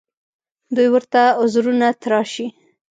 دوی 0.75 0.87
ورته 0.91 1.21
عذرونه 1.41 1.87
تراشي 2.01 2.45